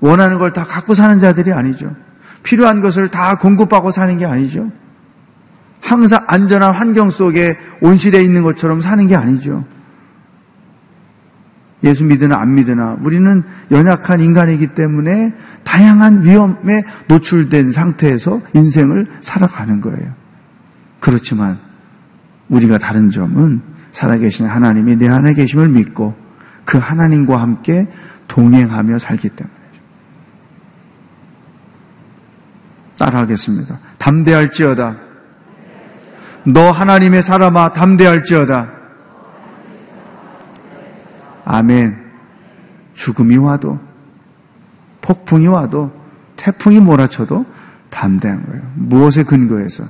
[0.00, 1.94] 원하는 걸 다 갖고 사는 자들이 아니죠.
[2.42, 4.70] 필요한 것을 다 공급하고 사는 게 아니죠.
[5.80, 9.64] 항상 안전한 환경 속에 온실에 있는 것처럼 사는 게 아니죠.
[11.84, 15.32] 예수 믿으나 안 믿으나 우리는 연약한 인간이기 때문에
[15.64, 20.12] 다양한 위험에 노출된 상태에서 인생을 살아가는 거예요.
[21.00, 21.58] 그렇지만
[22.48, 23.60] 우리가 다른 점은
[23.92, 26.16] 살아계신 하나님이 내 안에 계심을 믿고
[26.64, 27.88] 그 하나님과 함께
[28.26, 29.58] 동행하며 살기 때문이죠.
[32.98, 33.78] 따라하겠습니다.
[33.98, 34.96] 담대할지어다.
[36.44, 38.77] 너 하나님의 사람아 담대할지어다.
[41.50, 41.96] 아멘.
[42.92, 43.80] 죽음이 와도
[45.00, 45.90] 폭풍이 와도
[46.36, 47.46] 태풍이 몰아쳐도
[47.88, 48.62] 담대한 거예요.
[48.74, 49.84] 무엇에 근거해서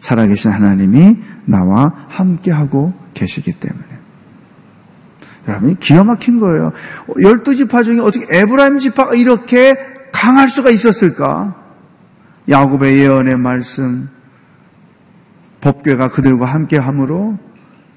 [0.00, 3.86] 살아계신 하나님이 나와 함께하고 계시기 때문에.
[5.46, 6.72] 여러분, 기가 막힌 거예요.
[7.22, 9.76] 열두 지파 중에 어떻게 에브라임 지파가 이렇게
[10.10, 11.54] 강할 수가 있었을까?
[12.48, 14.10] 야곱의 예언의 말씀,
[15.60, 17.38] 법궤가 그들과 함께 함으로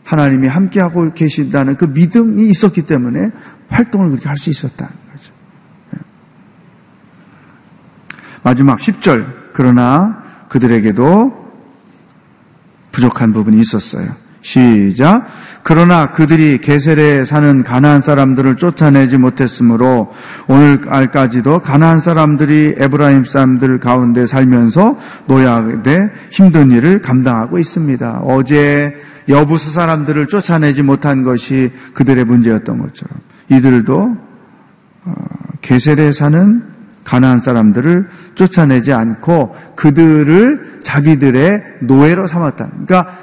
[0.08, 3.30] 하나님이 함께하고 계신다는 그 믿음이 있었기 때문에
[3.68, 5.34] 활동을 그렇게 할 수 있었다는 거죠.
[5.92, 6.00] 네.
[8.42, 9.52] 마지막 10절.
[9.52, 11.48] 그러나 그들에게도
[12.94, 14.16] 부족한 부분이 있었어요.
[14.42, 15.28] 시작.
[15.64, 20.14] 그러나 그들이 게셀에 사는 가나안 사람들을 쫓아내지 못했으므로
[20.48, 28.22] 오늘까지도 가나안 사람들이 에브라임 사람들 가운데 살면서 노약돼 힘든 일을 감당하고 있습니다.
[28.24, 28.96] 어제
[29.30, 33.20] 여부스 사람들을 쫓아내지 못한 것이 그들의 문제였던 것처럼
[33.50, 34.18] 이들도
[35.06, 35.14] 어,
[35.62, 36.64] 게셀에 사는
[37.04, 42.70] 가나안 사람들을 쫓아내지 않고 그들을 자기들의 노예로 삼았다.
[42.86, 43.18] 그러니까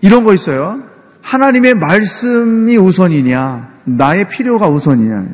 [0.00, 0.80] 이런 거 있어요.
[1.22, 5.26] 하나님의 말씀이 우선이냐, 나의 필요가 우선이냐.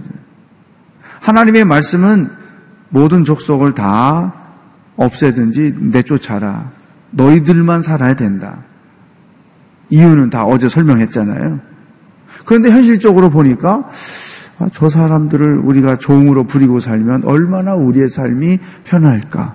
[1.21, 2.31] 하나님의 말씀은
[2.89, 4.33] 모든 족속을 다
[4.97, 6.71] 없애든지 내쫓아라.
[7.11, 8.63] 너희들만 살아야 된다.
[9.91, 11.61] 이유는 다 어제 설명했잖아요.
[12.45, 13.89] 그런데 현실적으로 보니까
[14.59, 19.55] 아, 저 사람들을 우리가 종으로 부리고 살면 얼마나 우리의 삶이 편할까.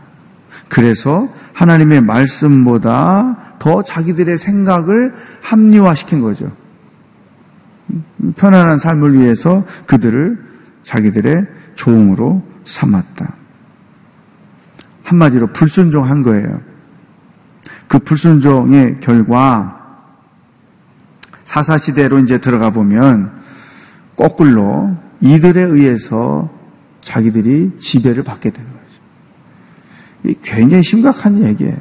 [0.69, 6.51] 그래서 하나님의 말씀보다 더 자기들의 생각을 합리화시킨 거죠.
[8.36, 10.38] 편안한 삶을 위해서 그들을
[10.84, 13.36] 자기들의 종으로 삼았다.
[15.03, 16.61] 한마디로 불순종한 거예요.
[17.88, 19.80] 그 불순종의 결과
[21.52, 23.30] 사사시대로 이제 들어가 보면
[24.16, 26.49] 거꾸로 이들에 의해서
[27.02, 30.39] 자기들이 지배를 받게 되는 거죠.
[30.43, 31.76] 굉장히 심각한 얘기예요.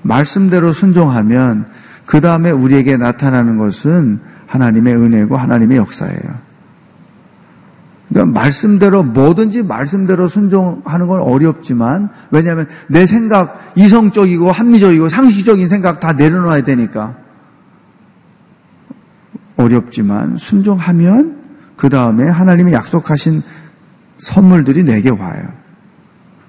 [0.00, 1.66] 말씀대로 순종하면
[2.06, 6.52] 그 다음에 우리에게 나타나는 것은 하나님의 은혜고 하나님의 역사예요.
[8.08, 16.14] 그러니까 말씀대로 뭐든지 말씀대로 순종하는 건 어렵지만 왜냐하면 내 생각 이성적이고 합리적이고 상식적인 생각 다
[16.14, 17.21] 내려놔야 되니까
[19.56, 21.42] 어렵지만 순종하면
[21.76, 23.42] 그 다음에 하나님이 약속하신
[24.18, 25.48] 선물들이 내게 와요.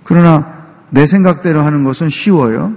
[0.04, 0.54] 그러나
[0.90, 2.74] 내 생각대로 하는 것은 쉬워요.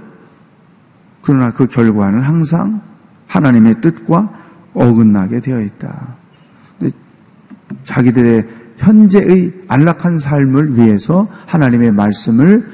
[1.21, 2.81] 그러나 그 결과는 항상
[3.27, 4.31] 하나님의 뜻과
[4.73, 6.15] 어긋나게 되어 있다.
[7.83, 8.47] 자기들의
[8.77, 12.69] 현재의 안락한 삶을 위해서 하나님의 말씀을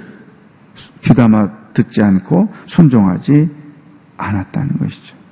[1.01, 3.49] 귀담아 듣지 않고 순종하지
[4.17, 5.22] 않았다는 것이죠.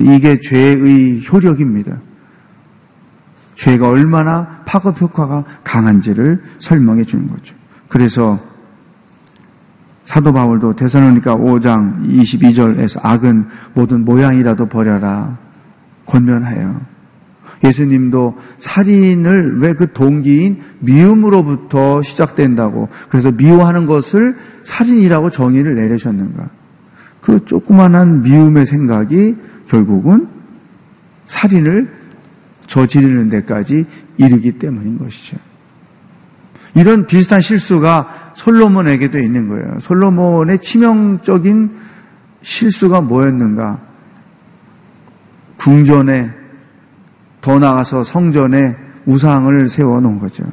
[0.00, 1.98] 이게 죄의 효력입니다.
[3.56, 7.54] 죄가 얼마나 파급 효과가 강한지를 설명해 주는 거죠.
[7.88, 8.38] 그래서
[10.04, 15.36] 사도 바울도 대사로니까 5장 22절에서 악은 모든 모양이라도 버려라
[16.06, 16.80] 권면하여
[17.64, 26.50] 예수님도 살인을 왜 그 동기인 미움으로부터 시작된다고 그래서 미워하는 것을 살인이라고 정의를 내리셨는가
[27.20, 29.36] 그 조그만한 미움의 생각이
[29.68, 30.28] 결국은
[31.26, 31.90] 살인을
[32.66, 33.86] 저지르는 데까지
[34.16, 35.36] 이르기 때문인 것이죠.
[36.74, 39.78] 이런 비슷한 실수가 솔로몬에게도 있는 거예요.
[39.80, 41.70] 솔로몬의 치명적인
[42.42, 43.80] 실수가 뭐였는가?
[45.56, 46.30] 궁전에
[47.40, 50.44] 더 나가서 성전에 우상을 세워 놓은 거죠.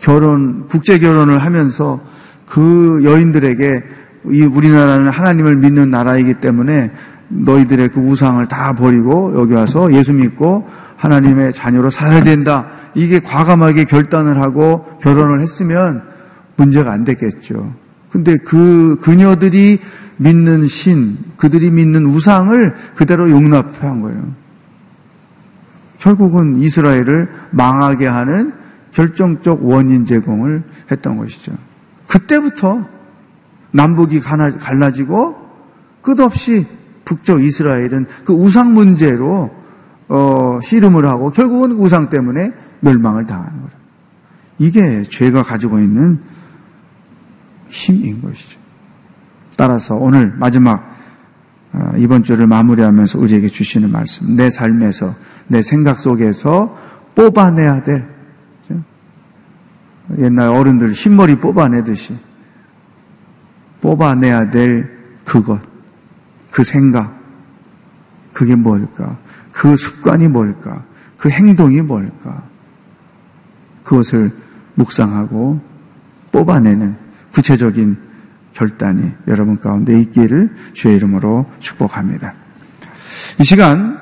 [0.00, 2.00] 결혼, 국제 결혼을 하면서
[2.46, 3.84] 그 여인들에게
[4.30, 6.90] 이 우리나라는 하나님을 믿는 나라이기 때문에
[7.28, 12.66] 너희들의 그 우상을 다 버리고 여기 와서 예수 믿고 하나님의 자녀로 살아야 된다.
[12.94, 16.02] 이게 과감하게 결단을 하고 결혼을 했으면
[16.56, 17.74] 문제가 안 됐겠죠.
[18.10, 19.80] 근데 그 그녀들이
[20.16, 24.22] 믿는 신, 그들이 믿는 우상을 그대로 용납한 거예요.
[25.98, 28.52] 결국은 이스라엘을 망하게 하는
[28.92, 31.52] 결정적 원인 제공을 했던 것이죠.
[32.06, 32.86] 그때부터
[33.72, 35.36] 남북이 갈라지고
[36.00, 36.66] 끝없이
[37.06, 39.50] 북쪽 이스라엘은 그 우상 문제로
[40.08, 43.76] 어, 씨름을 하고 결국은 우상 때문에 멸망을 당하는 거죠.
[44.58, 46.20] 이게 죄가 가지고 있는
[47.68, 48.60] 힘인 것이죠.
[49.56, 50.94] 따라서 오늘 마지막
[51.72, 55.14] 어, 이번 주를 마무리하면서 우리에게 주시는 말씀, 내 삶에서
[55.48, 56.76] 내 생각 속에서
[57.14, 58.16] 뽑아내야 될
[60.18, 62.16] 옛날 어른들 흰머리 뽑아내듯이
[63.80, 64.88] 뽑아내야 될
[65.24, 65.60] 그것,
[66.56, 67.14] 그 생각,
[68.32, 69.18] 그게 뭘까?
[69.52, 70.84] 그 습관이 뭘까?
[71.18, 72.44] 그 행동이 뭘까?
[73.84, 74.32] 그것을
[74.74, 75.60] 묵상하고
[76.32, 76.96] 뽑아내는
[77.34, 77.98] 구체적인
[78.54, 82.32] 결단이 여러분 가운데 있기를 주의 이름으로 축복합니다.
[83.38, 84.00] 이 시간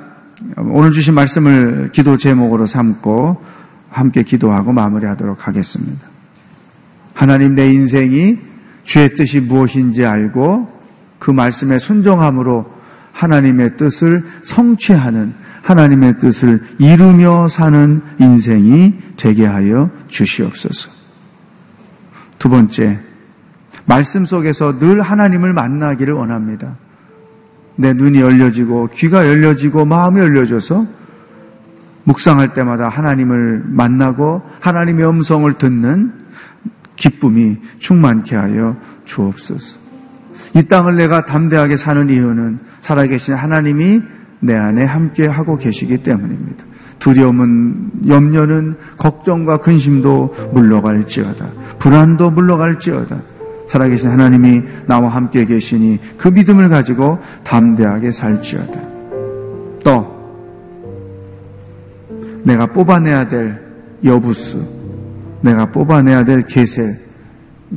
[0.57, 3.43] 오늘 주신 말씀을 기도 제목으로 삼고
[3.89, 6.07] 함께 기도하고 마무리하도록 하겠습니다.
[7.15, 8.39] 하나님 내 인생이
[8.85, 10.84] 주의 뜻이 무엇인지 알고
[11.25, 12.71] 그 말씀에 순종함으로
[13.13, 20.91] 하나님의 뜻을 성취하는 하나님의 뜻을 이루며 사는 인생이 되게 하여 주시옵소서.
[22.39, 23.01] 두 번째,
[23.87, 26.77] 말씀 속에서 늘 하나님을 만나기를 원합니다.
[27.77, 30.87] 내 눈이 열려지고 귀가 열려지고 마음이 열려져서
[32.05, 36.13] 묵상할 때마다 하나님을 만나고 하나님의 음성을 듣는
[36.97, 39.84] 기쁨이 충만케 하여 주옵소서.
[40.55, 44.03] 이 땅을 내가 담대하게 사는 이유는 살아계신 하나님이
[44.41, 46.65] 내 안에 함께 하고 계시기 때문입니다.
[46.99, 51.47] 두려움은 염려는 걱정과 근심도 물러갈지어다.
[51.79, 53.21] 불안도 물러갈지어다.
[53.69, 58.81] 살아계신 하나님이 나와 함께 계시니 그 믿음을 가지고 담대하게 살지어다.
[59.83, 60.15] 또
[62.45, 63.61] 내가 뽑아내야 될
[64.05, 64.59] 여부스,
[65.41, 66.99] 내가 뽑아내야 될 계세,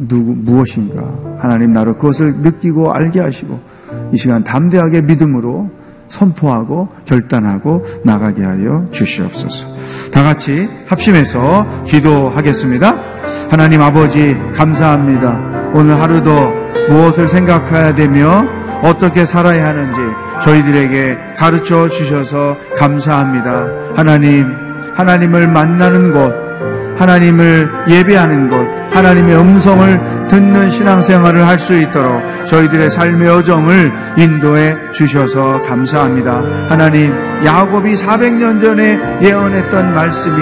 [0.08, 1.38] 누구, 무엇인가.
[1.40, 3.60] 하나님 나로 그것을 느끼고 알게 하시고
[4.12, 5.70] 이 시간 담대하게 믿음으로
[6.10, 9.68] 선포하고 결단하고 나가게 하여 주시옵소서.
[10.12, 12.96] 다 같이 합심해서 기도하겠습니다.
[13.50, 15.72] 하나님 아버지 감사합니다.
[15.74, 16.32] 오늘 하루도
[16.90, 18.46] 무엇을 생각해야 되며
[18.84, 20.00] 어떻게 살아야 하는지
[20.44, 23.68] 저희들에게 가르쳐 주셔서 감사합니다.
[23.96, 24.48] 하나님,
[24.96, 26.47] 하나님을 만나는 곳,
[26.98, 35.60] 하나님을 예배하는 곳, 하나님의 음성을 듣는 신앙생활을 할 수 있도록 저희들의 삶의 여정을 인도해 주셔서
[35.62, 36.44] 감사합니다.
[36.70, 40.36] 하나님, 야곱이 400년 전에 예언했던 말씀이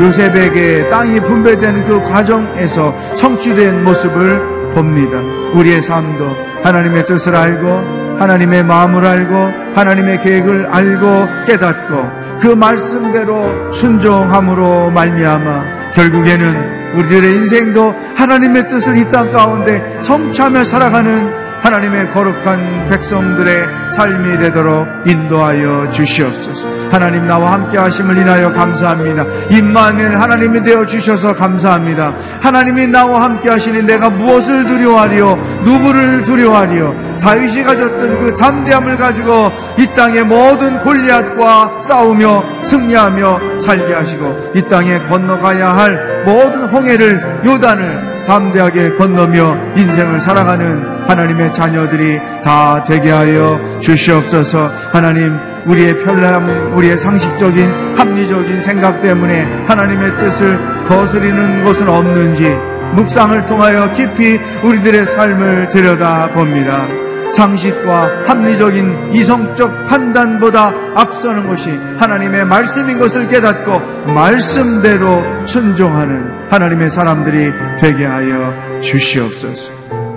[0.00, 5.18] 요셉에게 땅이 분배된 그 과정에서 성취된 모습을 봅니다.
[5.54, 9.34] 우리의 삶도 하나님의 뜻을 알고 하나님의 마음을 알고
[9.74, 19.32] 하나님의 계획을 알고 깨닫고 그 말씀대로 순종함으로 말미암아 결국에는 우리들의 인생도 하나님의 뜻을 이 땅
[19.32, 26.66] 가운데 성취하며 살아가는 하나님의 거룩한 백성들의 삶이 되도록 인도하여 주시옵소서.
[26.90, 29.24] 하나님 나와 함께 하심을 인하여 감사합니다.
[29.50, 32.14] 임마누엘 하나님이 되어 주셔서 감사합니다.
[32.40, 35.60] 하나님이 나와 함께 하시니 내가 무엇을 두려워하리요?
[35.64, 37.18] 누구를 두려워하리요?
[37.20, 44.98] 다윗이 가졌던 그 담대함을 가지고 이 땅의 모든 골리앗과 싸우며 승리하며 살게 하시고 이 땅에
[45.00, 54.70] 건너가야 할 모든 홍해를 요단을 담대하게 건너며 인생을 살아가는 하나님의 자녀들이 다 되게 하여 주시옵소서.
[54.92, 62.54] 하나님, 우리의 편람, 우리의 상식적인 합리적인 생각 때문에 하나님의 뜻을 거스리는 것은 없는지
[62.94, 67.07] 묵상을 통하여 깊이 우리들의 삶을 들여다 봅니다.
[67.32, 78.04] 상식과 합리적인 이성적 판단보다 앞서는 것이 하나님의 말씀인 것을 깨닫고 말씀대로 순종하는 하나님의 사람들이 되게
[78.04, 79.70] 하여 주시옵소서.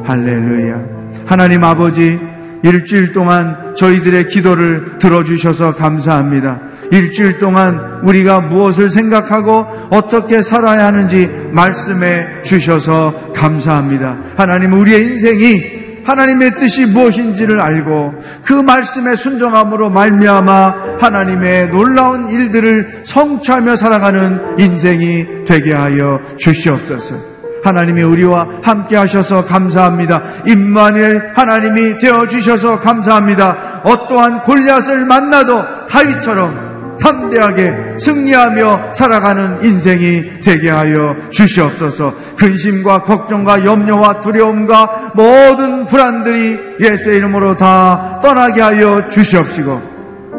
[0.05, 0.81] 할렐루야.
[1.25, 2.19] 하나님 아버지,
[2.63, 6.59] 일주일 동안 저희들의 기도를 들어주셔서 감사합니다.
[6.91, 14.17] 일주일 동안 우리가 무엇을 생각하고 어떻게 살아야 하는지 말씀해 주셔서 감사합니다.
[14.35, 23.75] 하나님 우리의 인생이 하나님의 뜻이 무엇인지를 알고 그 말씀에 순종함으로 말미암아 하나님의 놀라운 일들을 성취하며
[23.75, 27.31] 살아가는 인생이 되게 하여 주시옵소서.
[27.63, 30.21] 하나님이 우리와 함께 하셔서 감사합니다.
[30.47, 33.81] 임마누엘 하나님이 되어 주셔서 감사합니다.
[33.83, 36.70] 어떠한 골리앗을 만나도 다윗처럼
[37.01, 42.13] 담대하게 승리하며 살아가는 인생이 되게 하여 주시옵소서.
[42.37, 49.81] 근심과 걱정과 염려와 두려움과 모든 불안들이 예수의 이름으로 다 떠나게 하여 주시옵시고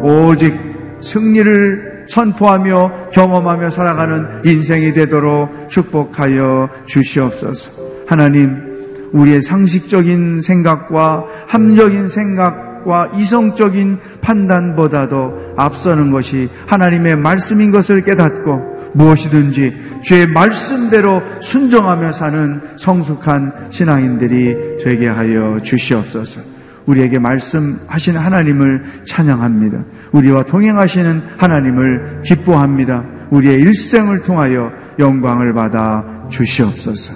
[0.02, 0.58] 오직
[1.02, 7.70] 승리를 선포하며 경험하며 살아가는 인생이 되도록 축복하여 주시옵소서.
[8.06, 8.72] 하나님,
[9.12, 20.00] 우리의 상식적인 생각과 함적인 생각 생각과 이성적인 판단보다도 앞서는 것이 하나님의 말씀인 것을 깨닫고 무엇이든지
[20.02, 26.40] 주의 말씀대로 순종하며 사는 성숙한 신앙인들이 되게 하여 주시옵소서.
[26.84, 29.84] 우리에게 말씀하신 하나님을 찬양합니다.
[30.10, 33.04] 우리와 동행하시는 하나님을 기뻐합니다.
[33.30, 37.14] 우리의 일생을 통하여 영광을 받아 주시옵소서.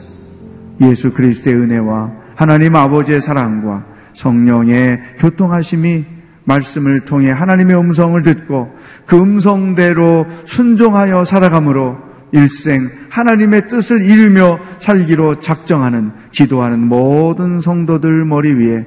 [0.81, 3.85] 예수 그리스도의 은혜와 하나님 아버지의 사랑과
[4.17, 6.05] 성령의 교통하심이
[6.45, 11.99] 말씀을 통해 하나님의 음성을 듣고 그 음성대로 순종하여 살아감으로
[12.33, 18.87] 일생 하나님의 뜻을 이루며 살기로 작정하는 기도하는 모든 성도들 머리 위에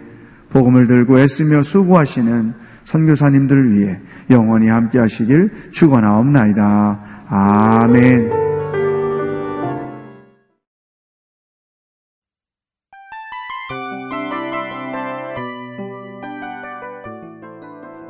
[0.51, 2.53] 복음을 들고 애쓰며 수고하시는
[2.85, 3.99] 선교사님들 위해
[4.29, 6.99] 영원히 함께 하시길 축원하옵나이다.
[7.29, 8.48] 아멘.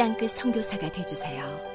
[0.00, 1.69] 땅끝 성교사가 되주세요